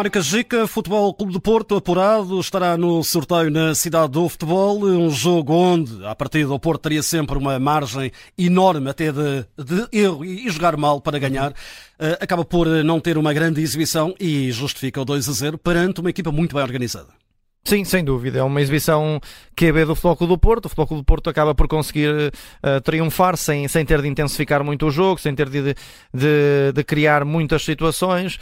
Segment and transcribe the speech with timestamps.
[0.00, 5.10] Mário Cajica, Futebol Clube do Porto, apurado, estará no sorteio na cidade do futebol, um
[5.10, 10.24] jogo onde, a partir do Porto, teria sempre uma margem enorme até de, de erro
[10.24, 11.50] e jogar mal para ganhar.
[11.50, 16.00] Uh, acaba por não ter uma grande exibição e justifica o 2 a 0 perante
[16.00, 17.08] uma equipa muito bem organizada.
[17.62, 18.38] Sim, sem dúvida.
[18.38, 19.20] É uma exibição
[19.54, 20.64] QB do Futebol Clube do Porto.
[20.64, 24.64] O Futebol Clube do Porto acaba por conseguir uh, triunfar sem, sem ter de intensificar
[24.64, 25.74] muito o jogo, sem ter de,
[26.14, 28.38] de, de criar muitas situações.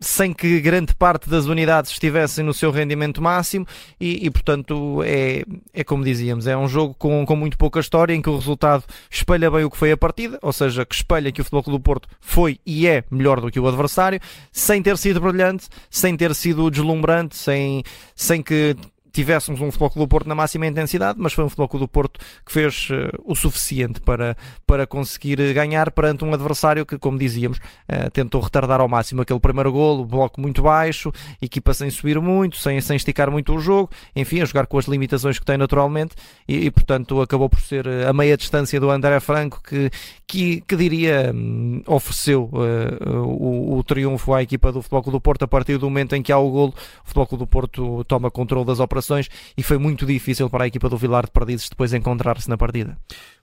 [0.00, 3.66] Sem que grande parte das unidades estivessem no seu rendimento máximo
[4.00, 8.14] e, e, portanto é, é como dizíamos, é um jogo com, com muito pouca história
[8.14, 11.32] em que o resultado espelha bem o que foi a partida, ou seja, que espelha
[11.32, 14.20] que o Futebol Clube do Porto foi e é melhor do que o adversário,
[14.52, 17.82] sem ter sido brilhante, sem ter sido deslumbrante, sem,
[18.14, 18.76] sem que
[19.12, 21.88] tivéssemos um Futebol Clube do Porto na máxima intensidade, mas foi um Futebol Clube do
[21.88, 27.18] Porto que fez uh, o suficiente para, para conseguir ganhar perante um adversário que, como
[27.18, 32.20] dizíamos, uh, tentou retardar ao máximo aquele primeiro golo, bloco muito baixo, equipa sem subir
[32.20, 35.56] muito, sem, sem esticar muito o jogo, enfim, a jogar com as limitações que tem
[35.56, 36.14] naturalmente
[36.46, 39.90] e, e portanto acabou por ser eh, a meia distância do André Franco que,
[40.26, 45.20] que, que diria um, ofereceu uh, o, o, triunfo à equipa do Futebol Clube do
[45.20, 48.04] Porto a partir do momento em que há o golo, o Futebol Clube do Porto
[48.04, 51.32] toma controle das operações operações e foi muito difícil para a equipa do Vilar de
[51.32, 52.96] Perdizes depois encontrar-se na partida.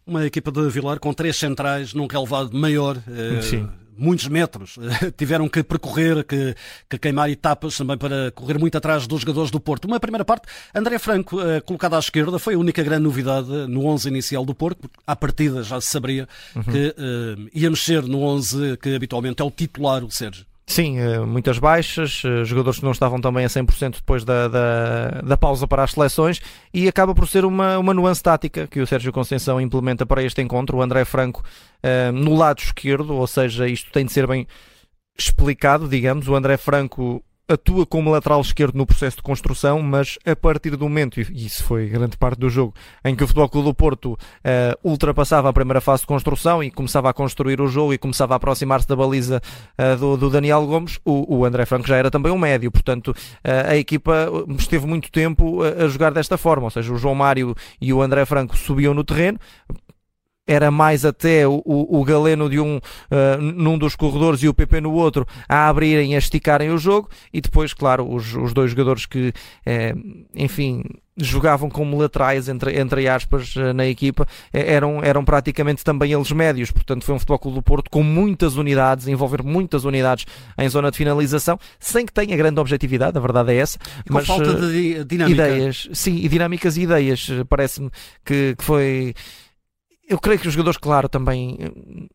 [0.06, 2.98] Uma equipa de Vilar com três centrais num relevado maior.
[3.08, 4.76] Eh, Sim muitos metros,
[5.16, 6.54] tiveram que percorrer, que,
[6.90, 9.86] que, queimar etapas também para correr muito atrás dos jogadores do Porto.
[9.86, 13.86] Uma primeira parte, André Franco, eh, colocado à esquerda, foi a única grande novidade no
[13.86, 16.64] 11 inicial do Porto, porque à partida já se sabia uhum.
[16.64, 16.96] que
[17.54, 20.46] ia mexer no 11 que habitualmente é o titular, o Sérgio.
[20.68, 25.22] Sim, eh, muitas baixas, eh, jogadores que não estavam também a 100% depois da, da,
[25.22, 26.42] da, pausa para as seleções
[26.74, 30.42] e acaba por ser uma, uma nuance tática que o Sérgio Conceição implementa para este
[30.42, 30.78] encontro.
[30.78, 31.44] O André Franco
[31.84, 34.48] uh, no lado esquerdo, ou seja, isto tem de ser bem
[35.16, 36.28] explicado, digamos.
[36.28, 40.86] O André Franco atua como lateral esquerdo no processo de construção, mas a partir do
[40.86, 42.74] momento, e isso foi grande parte do jogo,
[43.04, 44.18] em que o Futebol Clube do Porto uh,
[44.84, 48.38] ultrapassava a primeira fase de construção e começava a construir o jogo e começava a
[48.38, 49.42] aproximar-se da baliza
[49.80, 53.10] uh, do, do, Daniel Gomes, o, o, André Franco já era também um médio, portanto
[53.10, 54.28] uh, a equipa
[54.58, 58.02] esteve muito tempo a, a jogar desta forma, ou seja, o João Mário e o
[58.02, 59.40] André Franco subiam no terreno,
[60.48, 64.82] era mais até o, o, Galeno de um uh, num dos corredores e o PP
[64.82, 68.72] no outro a abrirem e a esticarem o jogo e depois, claro, os, os dois
[68.72, 69.34] jogadores que,
[69.66, 69.96] eh,
[70.36, 70.84] enfim,
[71.18, 76.72] jogavam como laterais, entre, entre aspas, eh, na equipa, eram, eram praticamente também eles médios.
[76.72, 80.26] Portanto, foi um Futebol Clube do Porto com muitas unidades, envolver muitas unidades
[80.58, 83.78] em zona de finalização, sem que tenha grande objetividade, a verdade é essa.
[84.06, 85.48] E com mas, falta de dinâmica.
[85.48, 87.30] Ideias, sim, e dinâmicas e ideias.
[87.50, 87.90] Parece-me
[88.26, 89.14] que, que foi
[90.08, 91.58] eu creio que os jogadores, claro, também,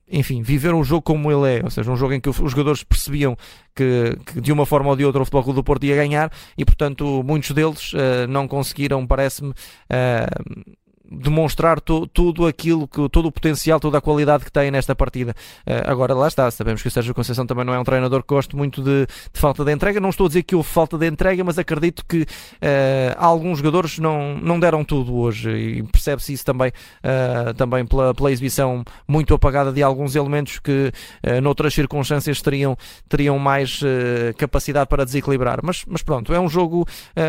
[0.08, 2.84] enfim, viveram o jogo como ele é, ou seja, um jogo em que os jogadores
[2.84, 3.36] percebiam
[3.74, 6.32] que, que de uma forma ou de outra o Futebol Clube do Porto ia ganhar
[6.56, 10.76] e, portanto, muitos deles uh, não conseguiram, parece-me, uh,
[11.10, 15.34] demonstrar tu, tudo aquilo, que, todo o potencial, toda a qualidade que tem nesta partida.
[15.66, 18.28] Uh, agora lá está, sabemos que o Sérgio Conceição também não é um treinador que
[18.28, 20.00] goste muito de, de falta de entrega.
[20.00, 22.26] Não estou a dizer que houve falta de entrega, mas acredito que uh,
[23.16, 28.30] alguns jogadores não, não deram tudo hoje e percebe-se isso também, uh, também pela, pela
[28.30, 30.92] exibição muito apagada de alguns elementos que
[31.42, 32.76] noutras circunstâncias teriam,
[33.08, 33.80] teriam mais
[34.36, 35.60] capacidade para desequilibrar.
[35.62, 36.86] Mas, mas pronto, é um jogo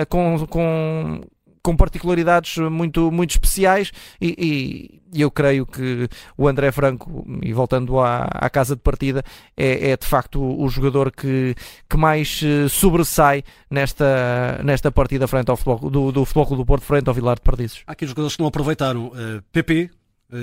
[0.10, 1.22] com, com
[1.64, 6.08] com particularidades muito, muito especiais e, e, eu creio que
[6.38, 9.22] o André Franco, e voltando à, à casa de partida,
[9.58, 11.54] é, é, de facto o jogador que,
[11.90, 16.84] que mais eh, sobressai nesta, nesta partida frente ao futebol, do, do Futebol do Porto
[16.84, 17.84] frente ao Vilar de Perdizes.
[17.86, 19.12] Há aqui jogadores que não aproveitaram.
[19.52, 20.01] PP, Uh,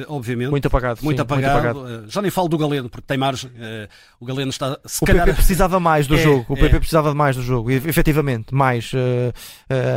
[0.08, 0.50] obviamente.
[0.50, 1.00] Muito apagado.
[1.02, 1.74] Muito, sim, apagado.
[1.74, 2.06] Muito apagado.
[2.06, 3.50] Uh, já nem falo do Galeno, porque tem margem.
[3.50, 3.88] Uh,
[4.20, 4.78] o Galeno está.
[5.00, 5.26] o calhar...
[5.26, 6.46] PP precisava mais do é, jogo.
[6.48, 6.78] O PP é.
[6.78, 7.70] precisava de mais do jogo.
[7.70, 8.92] E, efetivamente, mais.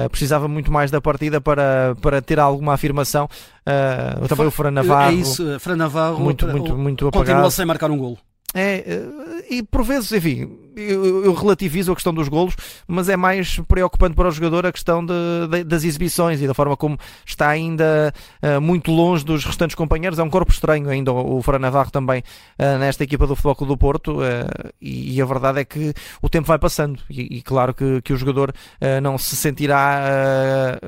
[0.09, 3.29] precisava muito mais da partida para, para ter alguma afirmação.
[4.28, 5.11] também o Fran Navarro.
[5.11, 6.20] É isso, Fran Navarro.
[6.20, 7.28] Muito, muito, muito apagado.
[7.28, 8.17] Continua sem marcar um golo.
[8.53, 8.84] É,
[9.49, 12.56] e por vezes, enfim, eu, relativizo a questão dos golos,
[12.88, 15.14] mas é mais preocupante para o jogador a questão de,
[15.50, 20.20] de, das exibições e da forma como está ainda uh, muito longe dos restantes companheiros.
[20.20, 22.22] É um corpo estranho ainda o, Fran Navarro também
[22.59, 25.94] uh, nesta equipa do Futebol Clube do Porto uh, e, e, a verdade é que
[26.22, 28.53] o tempo vai passando e, e claro que, que o jogador
[29.02, 30.79] não se sentirá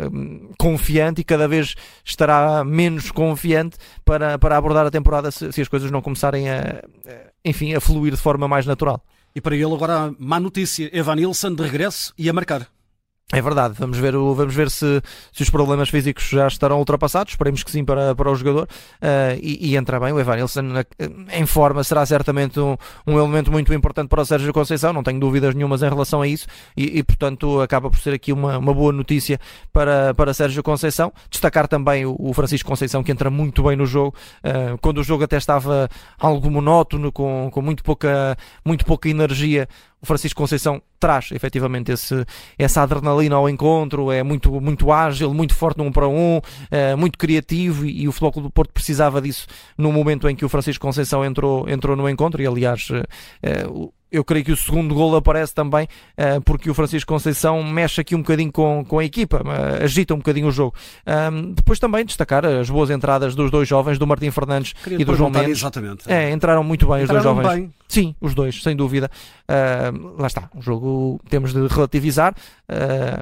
[0.58, 5.68] confiante e cada vez estará menos confiante para, para abordar a temporada se, se as
[5.68, 6.84] coisas não começarem a,
[7.44, 9.04] enfim, a fluir de forma mais natural.
[9.36, 12.70] E para ele agora má notícia, Evan Nilsson de regresso e a marcar.
[13.34, 15.02] É verdade, vamos ver, vamos ver se,
[15.32, 19.40] se os problemas físicos já estarão ultrapassados, esperemos que sim para, para o jogador uh,
[19.42, 20.14] e, e entra bem.
[20.14, 20.62] O Evan Nilsson
[21.32, 22.78] em forma será certamente um,
[23.08, 26.28] um, elemento muito importante para o Sérgio Conceição, não tenho dúvidas nenhumas em relação a
[26.28, 26.46] isso
[26.78, 29.40] e, e portanto acaba por ser aqui uma, uma boa notícia
[29.72, 31.12] para, para Sérgio Conceição.
[31.28, 35.04] Destacar também o, o Francisco Conceição que entra muito bem no jogo, uh, quando o
[35.04, 35.90] jogo até estava
[36.20, 39.68] algo monótono, com, com muito, pouca, muito pouca energia
[40.04, 42.26] o Francisco Conceição traz efetivamente esse,
[42.60, 46.94] essa adrenalina ao encontro, é muito, muito ágil, muito forte no um para um, é,
[46.94, 49.48] muito criativo e, e o Futebol do Porto precisava disso
[49.78, 52.90] no momento em que o Francisco Conceição entrou, entrou no encontro e aliás
[53.42, 53.66] é,
[54.14, 55.88] eu creio que o segundo gol aparece também
[56.18, 60.14] uh, porque o Francisco Conceição mexe aqui um bocadinho com, com a equipa, uh, agita
[60.14, 60.76] um bocadinho o jogo.
[61.08, 65.04] Um, depois também destacar as boas entradas dos dois jovens, do Martim Fernandes Queria e
[65.04, 65.58] do João Mendes.
[65.58, 66.04] Exatamente.
[66.12, 67.60] É, entraram muito bem entraram os dois jovens.
[67.60, 67.74] Bem.
[67.88, 69.10] Sim, os dois, sem dúvida.
[69.44, 72.36] Uh, lá está, o jogo temos de relativizar.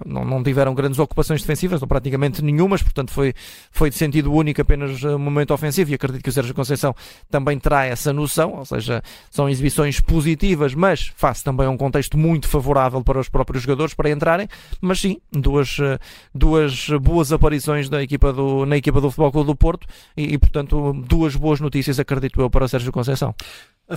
[0.05, 3.33] não, não tiveram grandes ocupações defensivas, não praticamente nenhumas, portanto foi,
[3.71, 6.95] foi de sentido único apenas um momento ofensivo e acredito que o Sérgio Conceição
[7.29, 12.47] também terá essa noção, ou seja, são exibições positivas, mas face também um contexto muito
[12.47, 14.47] favorável para os próprios jogadores para entrarem,
[14.81, 15.99] mas sim, duas, eh,
[16.33, 19.85] duas boas aparições da equipa do, na equipa do Futebol Clube do Porto
[20.17, 23.35] e, e, portanto, duas boas notícias, acredito eu, para Sérgio Conceição.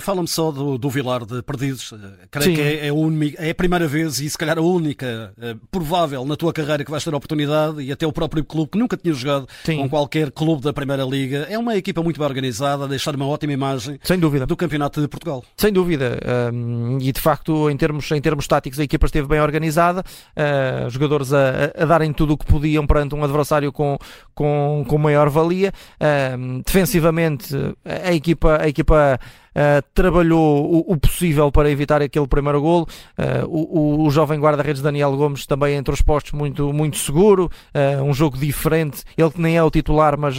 [0.01, 1.93] Fala-me só do, do Vilar de Perdidos.
[1.93, 2.55] Eh, creio Sim.
[2.55, 6.35] que é, é, é, a primeira vez e se calhar a única é, provável na
[6.35, 9.13] tua carreira que vais ter a oportunidade e até o próprio clube que nunca tinha
[9.13, 9.77] jogado Sim.
[9.77, 11.47] com qualquer clube da Primeira Liga.
[11.49, 14.45] É uma equipa muito bem organizada, deixar uma ótima imagem Sem dúvida.
[14.45, 15.43] do Campeonato de Portugal.
[15.57, 16.19] Sem dúvida.
[16.53, 20.89] Um, e de facto, em termos, em termos táticos, a equipa esteve bem organizada, uh,
[20.89, 23.97] jogadores a, a, darem tudo o que podiam perante um adversário com,
[24.35, 25.73] com, com maior valia.
[25.95, 27.55] Uh, defensivamente,
[27.85, 29.19] a equipa, a equipa
[29.55, 32.87] uh, trabalhou o, o, possível para evitar aquele primeiro golo.
[33.17, 38.03] Uh, o, o, jovem guarda-redes Daniel Gomes também entre os postos muito, muito seguro, uh,
[38.03, 40.35] um jogo diferente, ele que nem é o titular, mas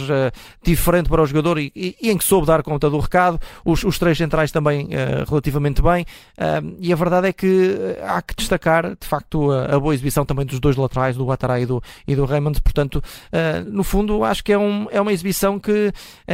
[0.63, 3.39] diferente para o jogador e, e, e, em que soube dar conta do recado.
[3.65, 4.89] Os, os três centrais também
[5.27, 6.05] relativamente bem.
[6.79, 10.45] e a verdade é que há que destacar, de facto, a, a boa exibição também
[10.45, 12.61] dos dois laterais, do Guatará e do, e do Raymond.
[12.61, 13.01] Portanto,
[13.65, 15.91] no fundo, acho que é, um, é uma exibição que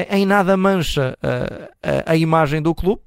[0.09, 1.17] em nada mancha
[1.81, 3.01] a, a imagem do clube.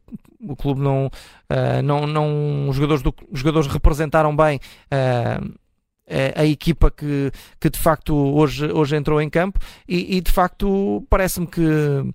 [0.48, 4.60] O clube não, uh, não, não os jogadores, do, os jogadores representaram bem
[6.36, 9.58] a equipa que, que de facto hoje, hoje entrou em campo.
[9.88, 12.14] E, e de facto parece-me que uh,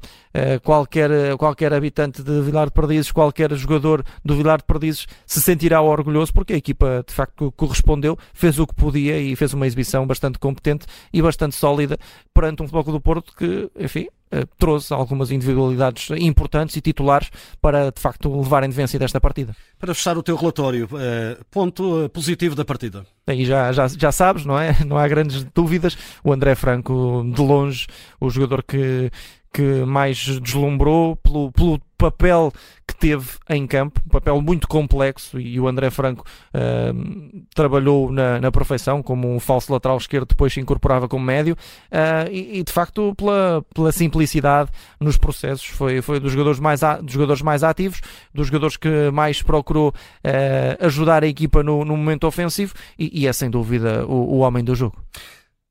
[0.64, 5.82] qualquer, qualquer habitante de Vilar de Perdizes, qualquer jogador do Vilar de Perdizes se sentirá
[5.82, 10.08] orgulhoso porque a equipa de facto correspondeu, fez o que podia e fez uma exibição
[10.08, 11.98] bastante competente e bastante sólida
[12.34, 14.21] perante um Futebol do Porto que, enfim, eh,
[14.58, 17.30] trouxe algumas individualidades importantes e titulares
[17.62, 19.56] para, de facto, levarem de vencida esta partida.
[19.80, 23.06] Para fechar o teu relatório, eh, ponto eh, positivo da partida.
[23.28, 24.76] Aí já, já, já sabes, não é?
[24.86, 25.98] Não há grandes dúvidas.
[26.24, 27.88] O André Franco, de longe,
[28.20, 29.12] o jogador que,
[29.54, 32.52] que mais deslumbrou pelo, pelo papel
[32.88, 38.40] que teve em campo, um papel muito complexo e o André Franco uh, trabalhou na,
[38.40, 41.56] na, perfeição como um falso lateral esquerdo, depois se incorporava como médio
[41.92, 46.82] uh, e, e, de facto pela, pela simplicidade nos processos foi, foi dos, jogadores mais,
[47.04, 48.02] dos jogadores mais ativos,
[48.34, 53.28] dos jogadores que mais procurou uh, ajudar a equipa no, no momento ofensivo e, e,
[53.28, 54.98] é sem dúvida o, o homem do jogo.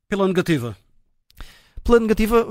[0.07, 0.75] Pela negativa,
[1.83, 2.47] pela negativa,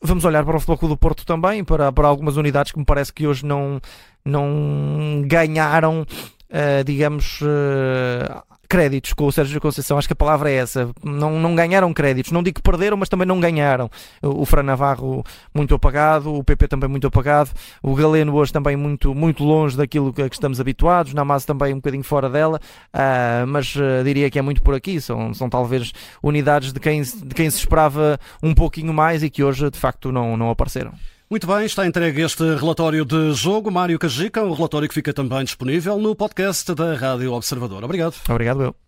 [0.00, 2.84] vamos olhar para o Futebol Clube do Porto também, para, para algumas unidades que me
[2.84, 3.80] parece que hoje não,
[4.24, 6.06] não ganharam,
[6.50, 10.90] uh, digamos, uh, créditos com o Sérgio Conceição, acho que a palavra é essa.
[11.02, 13.90] Não, não ganharam créditos, não digo que perderam, mas também não ganharam.
[14.22, 15.24] O, Fran Navarro
[15.54, 17.50] muito apagado, o PP também muito apagado,
[17.82, 21.76] o Galeno hoje também muito, muito longe daquilo que, que estamos habituados, Namaz também um
[21.76, 22.60] bocadinho fora dela,
[22.94, 25.00] uh, mas uh, diria que é muito por aqui.
[25.00, 29.42] São, são talvez unidades de quem, de quem se esperava um pouquinho mais e que
[29.42, 30.92] hoje de facto não, não apareceram.
[31.30, 35.44] Muito bem, está entregue este relatório de jogo, Mário Cajica, um relatório que fica também
[35.44, 37.84] disponível no podcast da Rádio Observador.
[37.84, 38.14] Obrigado.
[38.30, 38.87] Obrigado, eu.